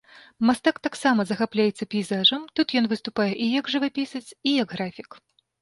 [0.49, 5.09] Мастак таксама захапляецца пейзажам, тут ён выступае і як жывапісец і як графік.